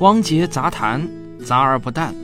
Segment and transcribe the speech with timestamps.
[0.00, 1.08] 汪杰杂谈，
[1.44, 2.14] 杂而不淡。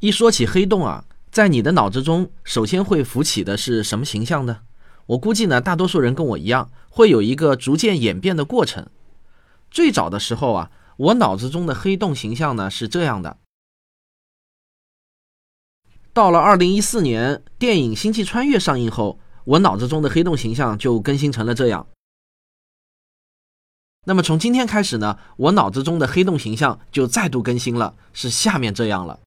[0.00, 4.60] 一说起黑洞啊，在你的脑子中首先会浮起的是什么形象呢？
[5.06, 8.88] 我估计呢，大多数人跟我一样，会有一个逐渐演变的过程。
[9.70, 13.38] 最早的时候啊，我脑子中的黑洞形象呢是这样的。
[16.12, 21.86] 到了二零一四年，电影《星际穿越》上映后，我脑子中的黑洞形象就更新成了这样。
[24.08, 29.18] 那么从今天开始呢，我脑子中的黑洞形象就再度更新了，是下面这样了。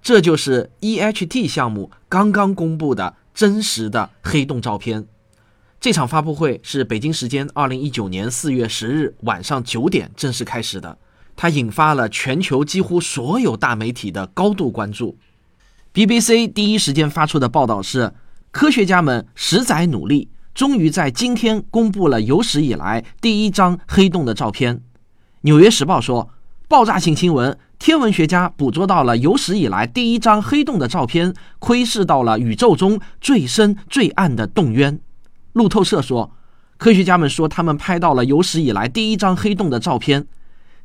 [0.00, 5.08] 这就是 EHT 项目刚刚公布的真实的黑洞照片。
[5.80, 10.96] 这场发布会是北京时间二零一九年四月十日晚上九点正式开始的。
[11.34, 15.18] 它引发了全球几乎所有大媒体的高度关注。
[15.92, 18.14] BBC 第一时间发出的报道是：
[18.52, 24.80] 科学家们十载努力，终于在今天公布了有史以来第一张黑洞的照片。
[25.40, 26.30] 纽约时报说
[26.68, 27.58] ：“爆炸性新闻！
[27.78, 34.98] 天文学家捕捉到了有史以来第一张黑洞的照片，窥视到了宇宙中最深最暗的洞渊。”
[35.52, 36.30] 路透社说
[36.78, 40.26] ：“科学家们说，他们拍到了有史以来第一张黑洞的照片。”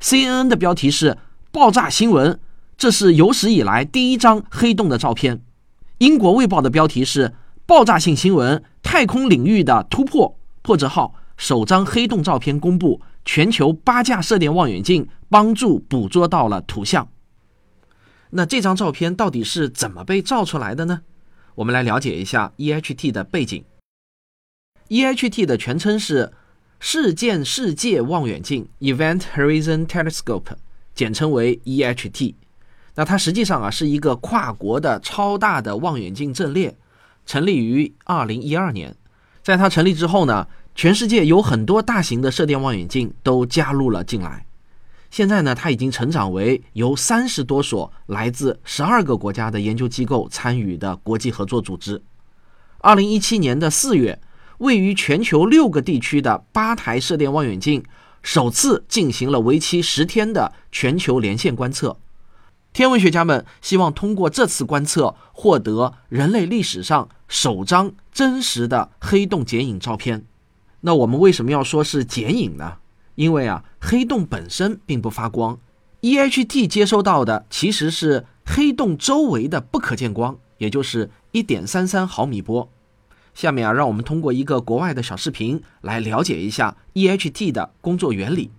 [0.01, 1.17] CNN 的标题是
[1.51, 2.39] “爆炸新闻”，
[2.77, 5.41] 这是有史以来第一张黑洞的照片。
[5.99, 7.33] 英国卫报的标题是
[7.69, 17.07] “爆炸性新闻：太空领域的突破”，破折号首张黑洞照片公布，全球八架射电望远镜帮助捕捉到了图像。
[18.31, 21.01] 那这张照片到底是怎么被照出来的呢？
[21.53, 23.63] 我们来了解一下 EHT 的背景。
[24.87, 26.33] EHT 的全称是。
[26.81, 30.53] 事件世界望远镜 （Event Horizon Telescope）
[30.95, 32.35] 简称为 EHT。
[32.95, 36.77] 那它实际上啊是一个跨国的超大的望远镜阵列，
[37.25, 38.95] 成立于2012年。
[39.41, 44.45] 在它成立之后呢，全世界有很多大型的射电望远镜都加入了进来。
[45.09, 52.01] 现在呢，它已经成长为由三十多所来自十二个国家的研究机构参与的国际合作组织。
[52.81, 54.19] 2017年的四月。
[54.59, 57.81] 位于全球六个地区的八台射电望远镜
[58.21, 61.95] 首次进行了为期十天的全球连线观测。
[62.79, 70.25] 天文学家们希望通过这次观测获得人类历史上首张真实的黑洞剪影照片。
[70.79, 72.77] 那我们为什么要说是剪影呢？
[73.15, 75.59] 因为啊，黑洞本身并不发光
[75.99, 82.71] ，EHT 接收到的其实是黑洞周围的不可见光，也就是一点三三毫米波。
[83.33, 88.51] 下面啊，让我们通过一个国外的小视频来了解一下 EHT 的工作原理。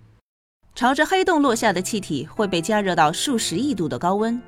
[0.73, 4.41] 朝着黑洞落下的气体会被加热到数十亿度的高温，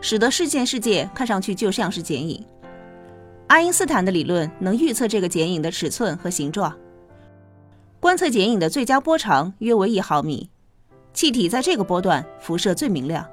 [0.00, 2.44] 使得事件世界看上去就像是剪影。
[3.46, 6.76] 爱因斯坦的理论能预测这个剪影的尺寸和形状。
[7.98, 10.50] 观测剪影的最佳波长约为一毫米，
[11.12, 13.26] 气体在这个波段辐射最明亮，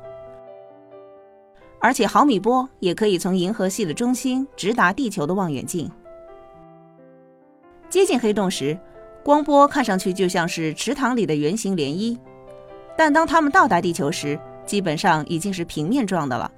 [1.79, 5.91] 而且毫米波也可以从银河系的中心直达地球的望远镜。
[7.89, 8.79] 接近黑洞时，
[9.23, 12.17] 光波看上去就像是池塘里的圆形涟漪，
[12.97, 16.51] 但当它们到达地球时，基本上已经是平面状的了。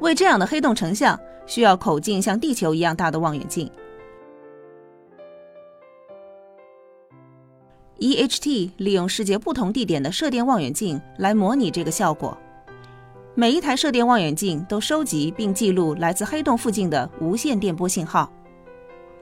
[0.00, 3.70] 为这样的黑洞成像，需要口径像地球一样大的望远镜。
[8.00, 12.36] EHT 利用世界不同地点的射电望远镜来模拟这个效果。
[13.36, 18.30] 每一台射电望远镜都收集并记录来自黑洞附近的无线电波信号。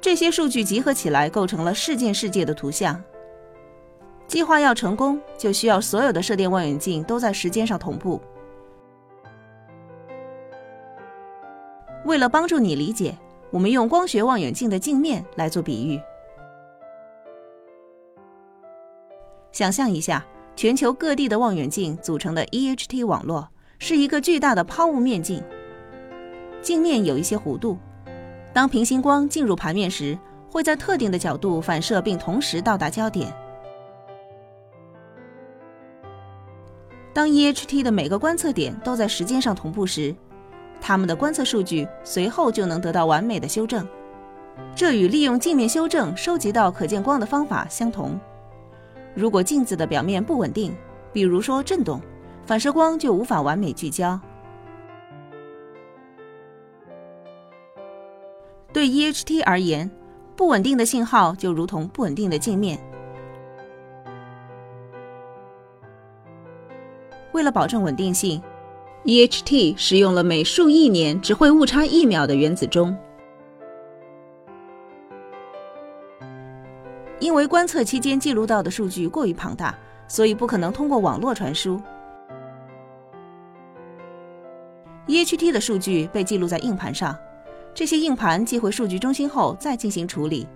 [0.02, 3.00] 这些数据集合起来，构成了事件世界的图像。
[4.26, 8.20] 计划要成功，就需要所有的射电望远镜都在时间上同步。
[12.04, 13.16] 为了帮助你理解，
[13.52, 16.00] 我们用光学望远镜的镜面来做比喻。
[19.52, 20.26] 想象一下，
[20.56, 23.48] 全球各地的望远镜组成的 EHT 网络
[23.78, 25.40] 是一个巨大的抛物面镜，
[26.60, 27.78] 镜面有一些弧度。
[28.52, 30.19] 当平行光进入盘面时，
[30.50, 33.32] 会在特定的角度反射，并同时到达焦点。
[37.14, 40.14] 当 EHT 的每个观测点都在时间上同步时，
[40.81, 43.87] 它们的观测数据随后就能得到完美的修正。
[44.75, 48.19] 这与利用镜面修正收集到可见光的方法相同。
[49.14, 50.75] 如果镜子的表面不稳定，
[51.12, 52.00] 比如说震动，
[52.44, 54.19] 反射光就无法完美聚焦。
[58.82, 59.88] 对 eht 而言
[60.34, 62.76] 不稳定的信号就如同不稳定的镜面。
[67.31, 68.43] 为了保证稳定性
[69.05, 72.93] eht 使用了每数亿年只会误差一秒的原子钟。
[77.20, 79.78] 因为观测期间记录到的数据过于庞大
[80.08, 81.81] 所以不可能通过网络传输。
[85.06, 87.17] Eht 的数据被记录在硬盘上
[87.74, 90.46] 这些硬盘寄回数据中心后再进行处理。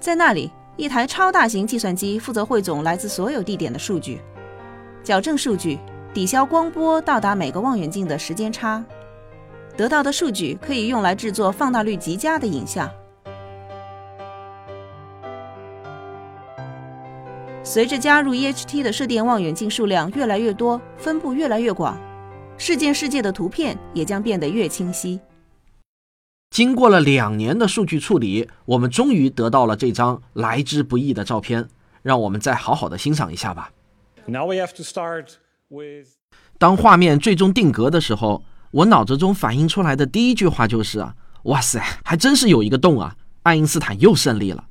[0.00, 4.20] 在那里，一台超大型计算机负责汇总来自所有地点的数据，
[5.02, 5.78] 矫正数据，
[6.12, 8.84] 抵消光波到达每个望远镜的时间差。
[9.76, 12.90] 得到的数据可以用来制作放大率极佳的影像。
[17.62, 21.96] 随着加入 EHT 的射电望远镜数量越来越多，分布越来越广。
[22.56, 25.20] 事件世界的图片也将变得越清晰。
[26.50, 31.68] 经过了两年的数据处理，我们终于得到了这张来之不易的照片。
[32.02, 33.70] 让我们再好好的欣赏一下吧。
[34.26, 35.32] Now we have to start
[35.68, 36.08] with
[36.56, 43.16] 当画面最终定格的时候，我脑子中反映出来的第一句话就是啊，哇塞，还真是有一个洞啊！
[43.42, 44.64] 爱因斯坦又胜利了。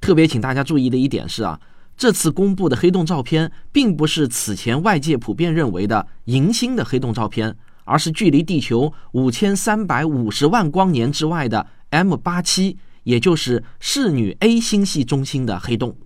[0.00, 1.60] 特别请大家注意的一点是啊。
[1.96, 7.56] 这次公布的黑洞照片，并不是此前外界普遍认为的银星的黑洞照片，
[7.90, 15.96] 而是距离地球五千三百五十万光年之外的 M 八七，也就是侍女 A 星系中心的黑洞。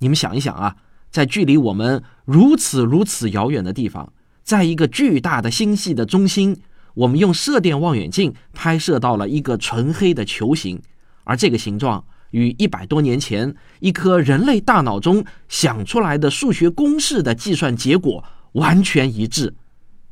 [0.00, 0.76] 你们想一想啊，
[1.10, 4.12] 在距离我们如此如此遥远的地方，
[4.42, 6.60] 在一个巨大的星系的中心，
[6.92, 10.82] 我们用射电望远镜拍摄到了一个纯黑的球形，
[11.24, 12.04] 而这个形状。
[12.32, 18.24] 与一百多年前一颗人类大脑中想出来的数学公式的计算结果
[18.54, 19.54] 完全一致，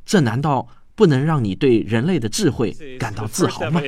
[0.05, 3.81] 这难道不能让你对人类的智慧感到自豪吗？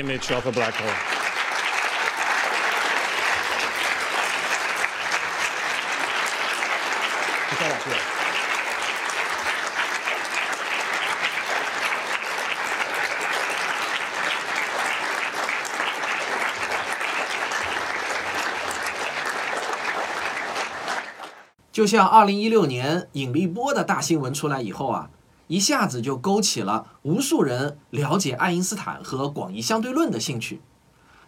[21.72, 25.10] 就像二零一六年引力波的大新闻出来以后啊，
[25.48, 30.62] 一下子就勾起了无数人了解爱因斯坦和广义相对论的兴趣。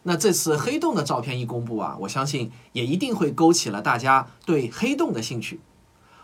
[0.03, 5.59] 那这次黑洞的照片一公布啊，我相信也一定会勾起了大家对黑洞的兴趣。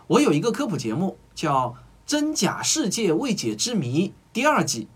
[0.06, 1.68] 我有一个科普节目叫
[2.06, 4.88] 《真假世界未解之谜》第二季，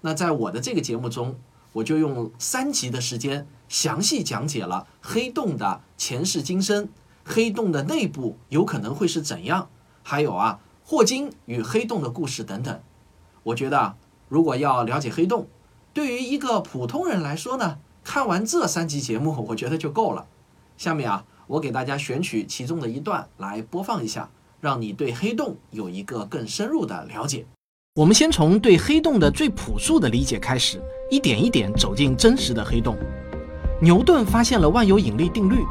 [0.00, 1.38] 那在我的这个节目中，
[1.72, 6.88] 我就用三集的时间详细讲解了黑洞的前世今生。
[7.24, 9.68] 黑洞的内部有可能会是怎样？
[10.04, 12.80] 还有啊，霍金与黑洞的故事等等。
[13.42, 13.96] 我觉得，
[14.28, 15.48] 如果要了解黑洞，
[15.92, 20.24] 对于一个普通人来说呢，看完这三集节目，我觉得就够了。
[20.76, 24.30] 下面啊，我给大家选取其中的一段来播放一下，
[24.60, 27.44] 让你对黑洞有一个更深入的了解。
[27.96, 30.80] 我们先从对黑洞的最朴素的理解开始，
[31.10, 32.96] 一点一点走进真实的黑洞。
[33.82, 35.64] 牛顿发现了万有引力定律。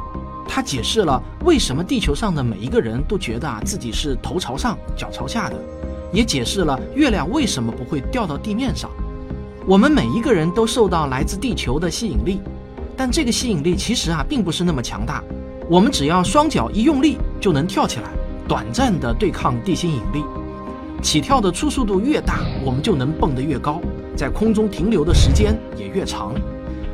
[0.48, 5.56] 他解释了为什么地球上的每一个人都觉得啊自己是头朝上脚朝下的，
[6.14, 8.90] 也解释了月亮为什么不会掉到地面上。
[9.66, 12.40] 我们每一个人都受到来自地球的吸引力，
[12.96, 15.24] 但这个吸引力其实啊并不是那么强大。
[15.68, 18.10] 我们只要双脚一用力就能跳起来，
[18.48, 20.24] 短暂的对抗地心引力。
[21.02, 23.82] 起跳的初速度越大，我们就能蹦得越高，
[24.16, 26.34] 在空中停留的时间也越长。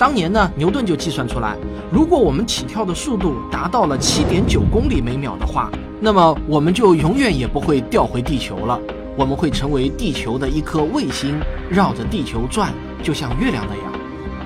[0.01, 1.55] 当年呢，牛顿就计算出来，
[1.91, 8.79] 如果我们起跳的速度达到了七点九公里每秒的话，那么我们就永远也不会掉回地球了，
[9.15, 12.73] 我们会成为地球的一颗卫星，绕着地球转，
[13.03, 13.93] 就像月亮那样。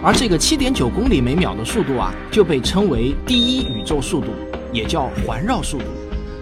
[0.04, 4.28] 而这个七点九公里每秒的速度啊，就被称为第一宇宙速度，
[4.74, 5.86] 也叫环绕速度，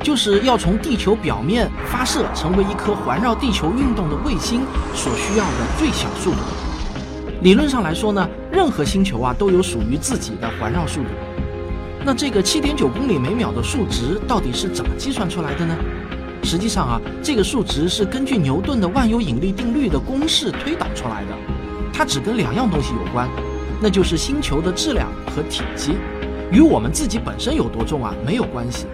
[0.02, 4.62] 就是要从地球表面发射成为一颗环绕地球运动的卫星
[4.96, 6.38] 所需要的最小速度。
[7.44, 11.10] 理论上来说呢，任何星球啊都有属于自己的环绕速度。
[12.06, 15.76] 那这个七点九公里每秒的数值到底是怎么计算出来的呢？
[16.44, 21.30] 实际上啊，这个数值是根据牛顿的万有引力定律的公式推导出来的。
[21.92, 23.28] 它只跟两样东西有关，
[23.82, 25.94] 那就是星球的质量和体积，
[26.52, 28.86] 与我们自己本身有多重啊没有关系。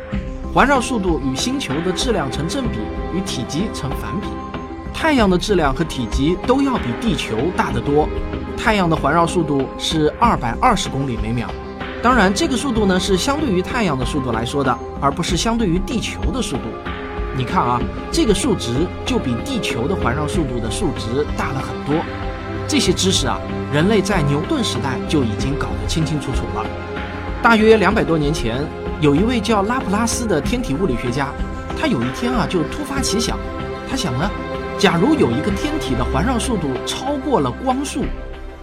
[0.54, 2.78] 环绕速度与星球的质量成正比，
[3.14, 4.28] 与体积成反比。
[5.02, 8.06] 太阳的质量和体积都要比地球大得多。
[8.58, 11.48] 太阳的环绕速度是二百二十公里每秒，
[12.04, 16.64] 当然，这个速度呢是相对于太阳的速度来说的，而不是相对于地球的速度。
[17.38, 17.80] 你看啊，
[18.12, 22.04] 这个数值就比地球的环绕速度的数值大了很多。
[22.68, 23.40] 这些知识啊，
[23.72, 26.66] 人类在牛顿时代就已经搞得清清楚楚了。
[27.42, 28.68] 大约两百多年前，
[29.00, 31.30] 有一位叫拉普拉斯的天体物理学家，
[31.80, 33.40] 他有一天啊就突发奇想，
[33.90, 34.30] 他想呢，
[34.80, 38.06] 假如有一个天体的环绕速度超过了光速。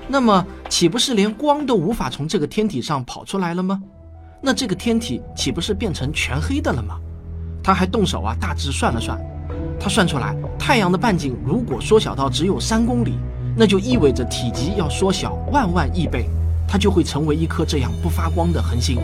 [0.09, 3.83] 那么，岂不是连光都无法从这个天体上跑出来了吗？
[4.41, 6.99] 那这个天体岂不是变成全黑的了吗？
[7.63, 9.21] 他还动手啊，大致算了算，
[9.79, 13.19] 他算出来，太阳的半径如果缩小到只有三公里，
[13.55, 16.31] 那就意味着体积要缩小万万亿倍，
[16.67, 18.99] 它就会成为一颗这样不发光的恒星。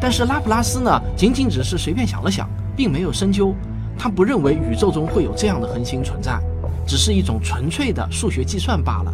[0.00, 3.54] 但是拉普拉斯呢，仅仅只是随便想了想，并没有深究，
[3.98, 6.38] 他不认为宇宙中会有这样的恒星存在，
[6.86, 9.12] 只是一种纯粹的数学计算罢了。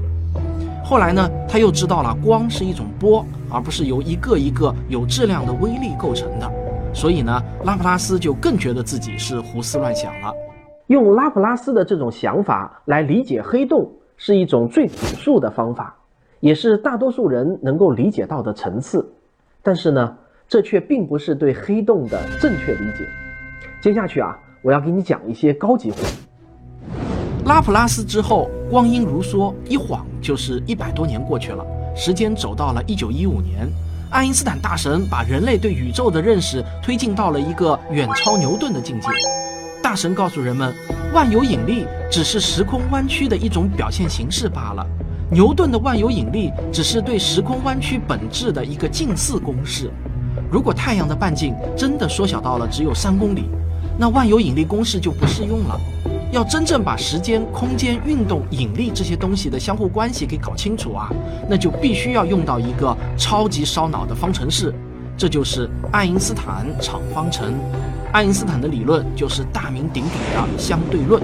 [0.85, 6.49] 后来呢，他又知道了光是一种波，而不是由一个一个有质量的微粒构成的。
[6.93, 10.33] 所以呢，拉普拉斯就更觉得自己是胡思乱想了。
[10.89, 15.97] 用拉普拉斯的这种想法来理解黑洞，是一种最朴素的方法，
[16.41, 19.11] 也是大多数人能够理解到的层次。
[19.63, 23.09] 但是呢，这却并不是对黑洞的正确理解。
[23.81, 25.99] 接下去啊，我要给你讲一些高级货。
[27.45, 31.63] 拉普拉斯之后，光阴如梭，一晃就是一百多年过去了。
[31.95, 33.71] 时间走到了一九一五年，
[34.09, 39.09] 爱因斯坦大神把人类对宇宙的认识推进到了一个远超牛顿的境界。
[39.83, 40.75] 大神告诉人们，
[41.13, 44.87] 万有引力只是时空弯曲的一种表现形式罢了。
[45.31, 49.91] 牛顿的万有引力只是对时空弯曲本质的一个近似公式。
[50.51, 53.45] 如果太阳的半径真的缩小到了只有三公里，
[53.99, 55.81] 那万有引力公式就不适用了。
[56.33, 61.09] 要真正把时间、空间、运动、引力这些东西的相互关系给搞清楚啊，
[61.49, 64.75] 那就必须要用到一个超级烧脑的方程式，
[65.17, 67.55] 这就是爱因斯坦场方程。
[68.13, 71.23] 爱因斯坦的理论就是大名鼎鼎的相对论。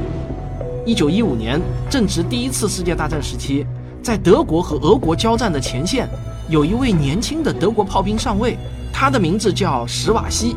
[0.87, 3.67] 一九一五年，正值第一次世界大战时期，
[4.01, 6.09] 在德国和俄国交战的前线，
[6.49, 8.57] 有一位年轻的德国炮兵上尉，
[8.93, 10.55] 他的名字叫史瓦西。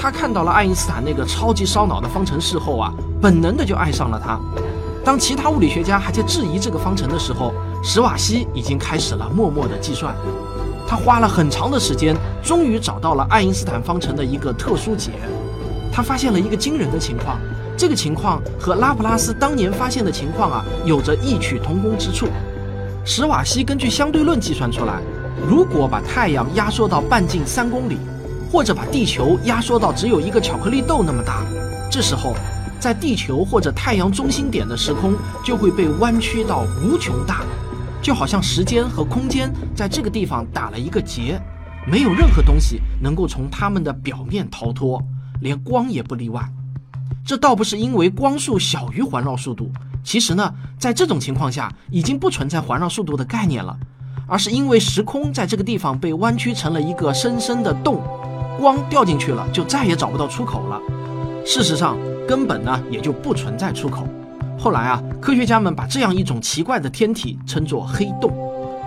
[0.00, 2.90] 他看到了爱因斯坦那个超级烧脑的方程式后啊，
[3.20, 4.40] 本能的就爱上了他。
[5.04, 7.52] 当其他物理学家还在质疑这个方程的时候，
[7.82, 10.14] 史瓦西已经开始了默默的计算。
[10.88, 15.10] 他花了很长的时间，终于找到了爱因斯坦方程的一个特殊解。
[15.92, 17.38] 他发现了一个惊人的情况，
[17.76, 22.26] 这个情况和拉普拉斯当年发现的情况啊，有着异曲同工之处。
[23.04, 24.94] 史瓦西根据相对论计算出来，
[25.46, 27.98] 如果把太阳压缩到半径三公里。
[28.50, 31.44] 或者把地球压缩到只有一个巧克力豆那么大，
[31.90, 32.34] 这时候，
[32.80, 35.14] 在地球或者太阳中心点的时空
[35.44, 37.42] 就会被弯曲到无穷大，
[38.02, 41.40] 就好像时间和空间在这个地方打了一个结，
[41.86, 45.00] 没有任何东西能够从它们的表面逃脱，
[45.40, 46.42] 连光也不例外。
[47.24, 49.70] 这倒不是因为光速小于环绕速度，
[50.02, 53.78] 其实呢，在这种情况下已经不存在环绕速度的概念了，
[54.26, 58.02] 而是因为时空在这个地方被弯曲成了一个深深的洞。
[58.60, 60.80] 光掉进去了，就再也找不到出口了。
[61.44, 61.96] 事实上，
[62.28, 64.06] 根本呢也就不存在出口。
[64.58, 68.30] 后来啊，科学家们把这样一种奇怪的天体称作黑洞。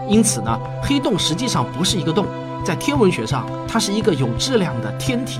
[0.08, 2.27] 因此呢，黑洞实际上不是一个洞，
[2.63, 5.39] 在天文学上，它是一个有质量的天体。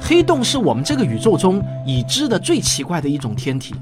[0.00, 3.74] 黑洞是我们这个宇宙中已知的最奇怪的一种天体，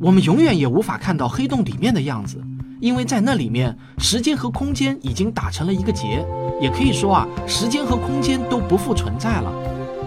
[0.00, 2.40] 我们永远也无法看到黑洞里面的样子。
[2.80, 6.24] 因为在那里面，时间和空间已经打成了一个结，
[6.60, 9.52] 也可以说啊，时间和空间都不复存在了。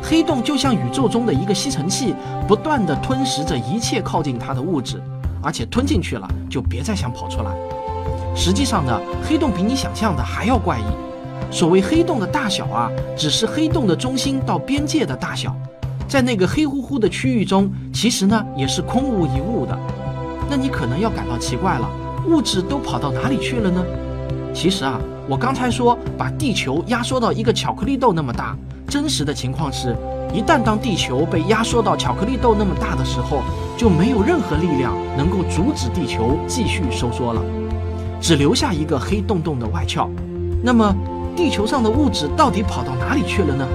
[0.02, 2.16] 黑洞就像宇宙中的一个吸尘器，
[2.48, 5.00] 不断地吞噬着一切靠近它的物质，
[5.42, 7.52] 而且吞进去了就别再想跑出来。
[8.36, 11.54] 实际上呢，黑洞比你想象的还要怪异。
[11.54, 15.56] 所谓黑洞的大小啊，只是黑洞的中心到边界的大小，
[16.08, 19.78] 在那个黑乎乎的区域中，其实呢也是空无一物的。
[20.50, 21.88] 那你可能要感到奇怪了。
[22.28, 23.84] 物质都跑到哪里去了呢？
[24.54, 28.56] 其实啊，我刚才说把地球压缩到一个巧克力豆那么大，
[28.88, 29.96] 真实的情况是，
[30.34, 33.42] 一旦当地球被压缩到巧克力豆那么大的时候，
[33.78, 37.42] 就没有任何力量能够阻止地球继续收缩了，
[38.22, 40.08] 只留下一个黑洞洞的外壳。
[40.64, 40.96] 那么，
[41.36, 43.68] 地球上的物质到底跑到哪里去了呢？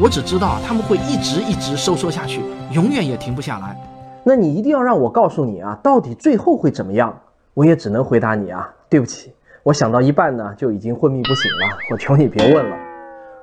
[0.00, 2.40] 我只知道它们会一直一直收缩下去，
[2.72, 3.78] 永远也停不下来。
[4.24, 7.14] 那你一定要让我告诉你啊，到底最后会怎么样？
[7.54, 9.32] 我也只能回答你啊，对不起，
[9.62, 11.78] 我想到一半呢就已经昏迷不醒了。
[11.92, 12.76] 我求你别问了。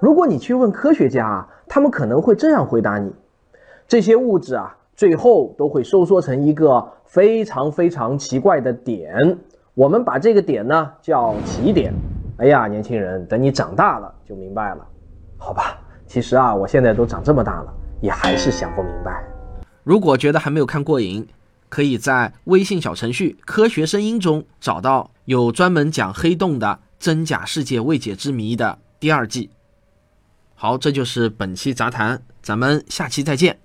[0.01, 3.10] 如果你去问科学家啊，他们可能会这样回答你：
[3.88, 9.15] 这些物质啊，最后都会收缩成一个非常非常奇怪的点。
[9.75, 11.94] 我们把这个点呢叫起点。
[12.38, 14.86] 哎呀，年轻人，等你长大了就明白了，
[15.38, 15.77] 好吧？
[16.06, 19.24] 其实啊，我现在都长这么大了，也还是想不明白。
[19.86, 21.25] 如果觉得还没有看过瘾。
[21.72, 29.50] 可以在微信小程序“科学声音”中找到有专门讲黑洞的真假世界未解之谜的第二季。
[30.54, 33.58] 好，这就是本期杂谈，咱们下期再见。